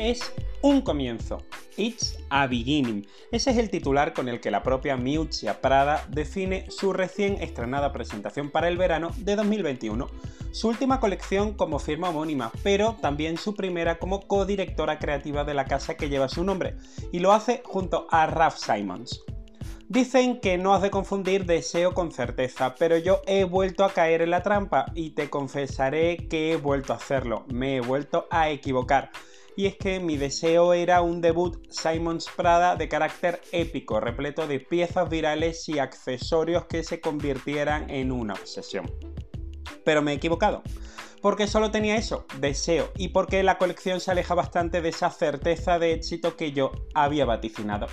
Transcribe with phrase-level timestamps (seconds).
[0.00, 1.42] es un comienzo.
[1.76, 3.06] It's a beginning.
[3.30, 7.92] Ese es el titular con el que la propia Miuccia Prada define su recién estrenada
[7.92, 10.08] presentación para el verano de 2021.
[10.52, 15.66] Su última colección como firma homónima, pero también su primera como codirectora creativa de la
[15.66, 16.76] casa que lleva su nombre,
[17.12, 19.22] y lo hace junto a Ralph Simons.
[19.88, 24.22] Dicen que no has de confundir deseo con certeza, pero yo he vuelto a caer
[24.22, 28.50] en la trampa y te confesaré que he vuelto a hacerlo, me he vuelto a
[28.50, 29.10] equivocar.
[29.60, 34.58] Y es que mi deseo era un debut Simons Prada de carácter épico, repleto de
[34.58, 38.90] piezas virales y accesorios que se convirtieran en una obsesión.
[39.84, 40.62] Pero me he equivocado
[41.20, 45.78] porque solo tenía eso, deseo, y porque la colección se aleja bastante de esa certeza
[45.78, 47.86] de éxito que yo había vaticinado.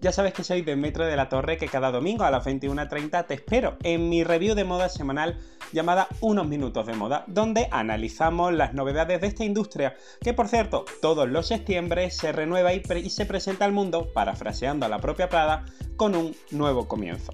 [0.00, 3.26] Ya sabes que soy de Metro de la Torre, que cada domingo a las 21.30
[3.26, 5.40] te espero en mi review de moda semanal
[5.72, 10.84] llamada Unos Minutos de Moda, donde analizamos las novedades de esta industria, que por cierto,
[11.02, 15.28] todos los septiembre se renueva y, y se presenta al mundo, parafraseando a la propia
[15.28, 15.64] Prada,
[15.96, 17.32] con un nuevo comienzo.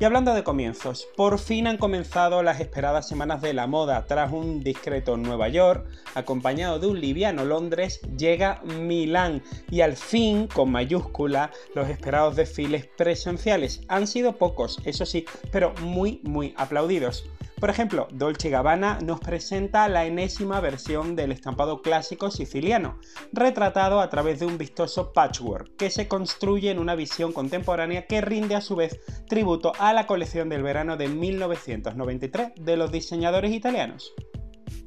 [0.00, 4.06] Y hablando de comienzos, por fin han comenzado las esperadas semanas de la moda.
[4.06, 9.42] Tras un discreto Nueva York, acompañado de un liviano Londres, llega Milán.
[9.70, 13.82] Y al fin, con mayúscula, los esperados desfiles presenciales.
[13.88, 17.24] Han sido pocos, eso sí, pero muy, muy aplaudidos.
[17.64, 22.98] Por ejemplo, Dolce Gabbana nos presenta la enésima versión del estampado clásico siciliano,
[23.32, 28.20] retratado a través de un vistoso patchwork que se construye en una visión contemporánea que
[28.20, 33.50] rinde a su vez tributo a la colección del verano de 1993 de los diseñadores
[33.50, 34.12] italianos.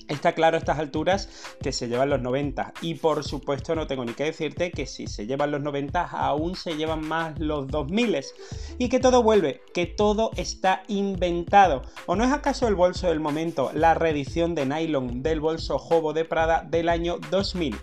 [0.07, 1.29] Está claro a estas alturas
[1.61, 5.07] que se llevan los 90 y por supuesto no tengo ni que decirte que si
[5.07, 8.07] se llevan los 90 aún se llevan más los 2000
[8.77, 11.81] y que todo vuelve, que todo está inventado.
[12.05, 16.13] ¿O no es acaso el bolso del momento la reedición de nylon del bolso Jobo
[16.13, 17.75] de Prada del año 2000?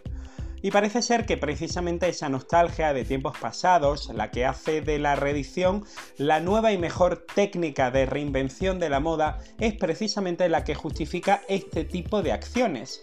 [0.65, 5.15] Y parece ser que precisamente esa nostalgia de tiempos pasados, la que hace de la
[5.15, 5.85] reedición
[6.17, 11.43] la nueva y mejor técnica de reinvención de la moda, es precisamente la que justifica
[11.51, 13.03] este tipo de acciones.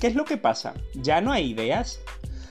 [0.00, 0.72] ¿Qué es lo que pasa?
[0.94, 2.00] ¿Ya no hay ideas?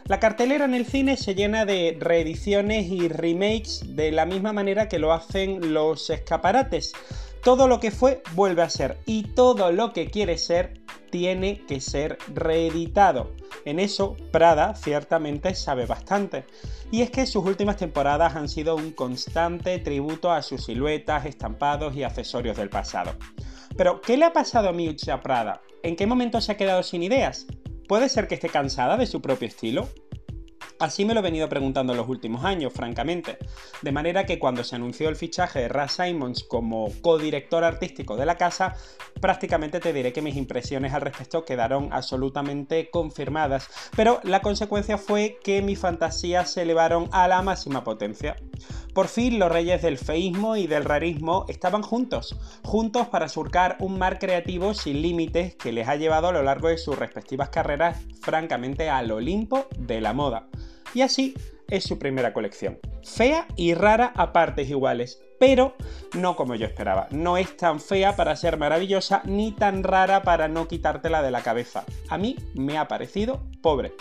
[0.06, 4.88] La cartelera en el cine se llena de reediciones y remakes de la misma manera
[4.88, 6.94] que lo hacen los escaparates.
[7.44, 10.80] Todo lo que fue vuelve a ser y todo lo que quiere ser
[11.12, 13.34] tiene que ser reeditado.
[13.66, 16.46] En eso, Prada ciertamente sabe bastante.
[16.90, 21.96] Y es que sus últimas temporadas han sido un constante tributo a sus siluetas, estampados
[21.98, 23.14] y accesorios del pasado.
[23.76, 25.62] Pero, ¿qué le ha pasado a Miuccia Prada?
[25.84, 27.46] ¿En qué momento se ha quedado sin ideas?
[27.90, 29.90] ¿Puede ser que esté cansada de su propio estilo?
[30.84, 33.38] Así me lo he venido preguntando en los últimos años, francamente.
[33.82, 38.26] De manera que cuando se anunció el fichaje de Ras Simons como codirector artístico de
[38.26, 38.76] la casa,
[39.22, 43.70] prácticamente te diré que mis impresiones al respecto quedaron absolutamente confirmadas.
[43.96, 48.36] Pero la consecuencia fue que mis fantasías se elevaron a la máxima potencia.
[48.94, 53.98] Por fin los reyes del feísmo y del rarismo estaban juntos, juntos para surcar un
[53.98, 58.02] mar creativo sin límites que les ha llevado a lo largo de sus respectivas carreras
[58.20, 60.50] francamente al Olimpo de la moda.
[60.94, 61.36] Y así
[61.70, 62.80] es su primera colección.
[63.04, 65.76] Fea y rara a partes iguales, pero
[66.14, 67.08] no como yo esperaba.
[67.12, 71.42] No es tan fea para ser maravillosa ni tan rara para no quitártela de la
[71.42, 71.86] cabeza.
[72.10, 73.94] A mí me ha parecido pobre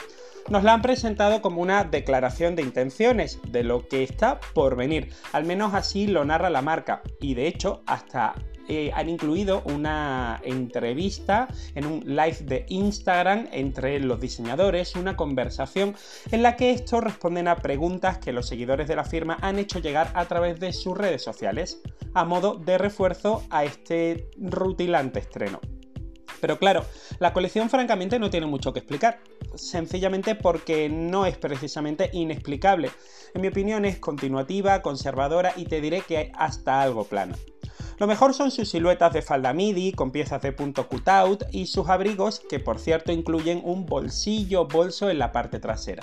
[0.49, 5.13] nos la han presentado como una declaración de intenciones de lo que está por venir.
[5.33, 7.03] Al menos así lo narra la marca.
[7.21, 8.35] Y de hecho, hasta
[8.69, 15.97] eh, han incluido una entrevista en un live de Instagram entre los diseñadores, una conversación
[16.31, 19.79] en la que estos responden a preguntas que los seguidores de la firma han hecho
[19.79, 21.81] llegar a través de sus redes sociales,
[22.15, 25.61] a modo de refuerzo a este rutilante estreno.
[26.43, 26.85] Pero claro,
[27.21, 29.21] la colección francamente no tiene mucho que explicar,
[29.55, 32.91] sencillamente porque no es precisamente inexplicable.
[33.33, 37.37] En mi opinión es continuativa, conservadora y te diré que hasta algo plana.
[38.03, 41.89] Lo mejor son sus siluetas de falda midi con piezas de punto cutout y sus
[41.89, 46.03] abrigos que por cierto incluyen un bolsillo bolso en la parte trasera.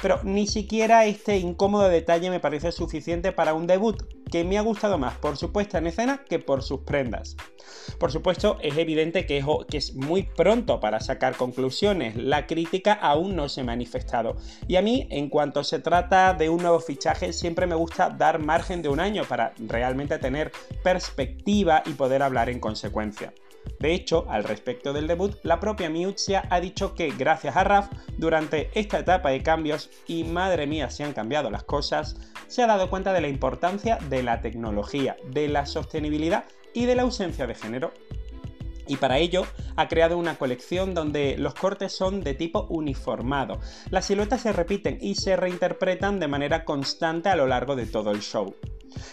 [0.00, 4.00] Pero ni siquiera este incómodo detalle me parece suficiente para un debut,
[4.30, 7.36] que me ha gustado más por su puesta en escena que por sus prendas.
[7.98, 13.48] Por supuesto, es evidente que es, muy pronto para sacar conclusiones, la crítica aún no
[13.48, 14.36] se ha manifestado.
[14.68, 18.38] Y a mí, en cuanto se trata de un nuevo fichaje, siempre me gusta dar
[18.38, 20.52] margen de un año para realmente tener
[20.84, 21.64] perspectiva y
[21.94, 23.32] poder hablar en consecuencia.
[23.78, 27.90] De hecho, al respecto del debut, la propia Miuccia ha dicho que gracias a Raf,
[28.16, 32.16] durante esta etapa de cambios, y madre mía si han cambiado las cosas,
[32.46, 36.94] se ha dado cuenta de la importancia de la tecnología, de la sostenibilidad y de
[36.94, 37.92] la ausencia de género.
[38.86, 39.44] y para ello
[39.76, 43.60] ha creado una colección donde los cortes son de tipo uniformado.
[43.90, 48.10] Las siluetas se repiten y se reinterpretan de manera constante a lo largo de todo
[48.10, 48.52] el show.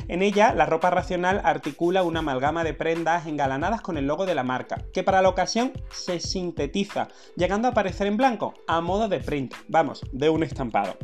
[0.08, 4.36] En ella, la ropa racional articula una amalgama de prendas engalanadas con el logo de
[4.36, 9.08] la marca, que para la ocasión se sintetiza, llegando a aparecer en blanco, a modo
[9.08, 10.98] de print, vamos, de un estampado.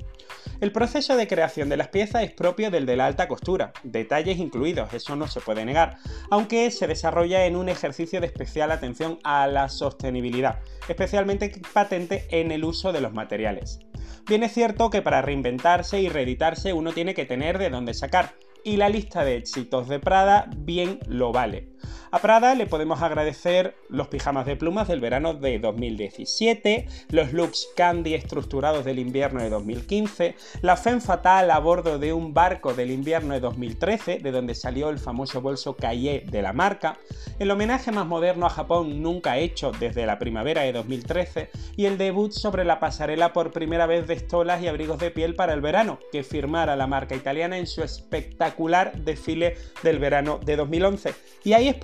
[0.62, 4.38] El proceso de creación de las piezas es propio del de la alta costura, detalles
[4.38, 5.98] incluidos, eso no se puede negar,
[6.30, 12.52] aunque se desarrolla en un ejercicio de especial atención a la sostenibilidad, especialmente patente en
[12.52, 13.80] el uso de los materiales.
[14.26, 18.36] Bien es cierto que para reinventarse y reeditarse uno tiene que tener de dónde sacar,
[18.64, 21.70] y la lista de éxitos de Prada bien lo vale.
[22.14, 27.70] A Prada le podemos agradecer los pijamas de plumas del verano de 2017, los looks
[27.76, 32.92] candy estructurados del invierno de 2015, la femme fatal a bordo de un barco del
[32.92, 37.00] invierno de 2013, de donde salió el famoso bolso Cahier de la marca,
[37.40, 41.98] el homenaje más moderno a Japón nunca hecho desde la primavera de 2013 y el
[41.98, 45.62] debut sobre la pasarela por primera vez de estolas y abrigos de piel para el
[45.62, 51.16] verano, que firmara la marca italiana en su espectacular desfile del verano de 2011.
[51.44, 51.76] Y ahí es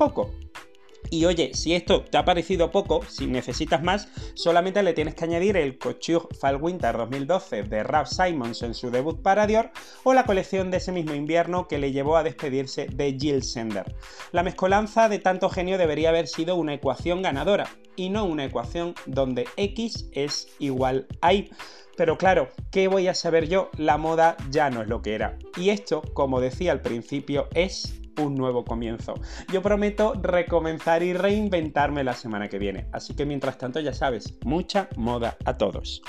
[1.11, 5.23] y oye, si esto te ha parecido poco, si necesitas más, solamente le tienes que
[5.23, 9.71] añadir el Couture Fall Winter 2012 de Ralph Simons en su debut para Dior
[10.03, 13.95] o la colección de ese mismo invierno que le llevó a despedirse de Jill Sender.
[14.31, 18.93] La mezcolanza de tanto genio debería haber sido una ecuación ganadora y no una ecuación
[19.07, 21.49] donde X es igual a Y.
[21.97, 23.71] Pero claro, ¿qué voy a saber yo?
[23.77, 25.37] La moda ya no es lo que era.
[25.57, 29.15] Y esto, como decía al principio, es un nuevo comienzo.
[29.51, 32.87] Yo prometo recomenzar y reinventarme la semana que viene.
[32.91, 36.01] Así que mientras tanto ya sabes, mucha moda a todos.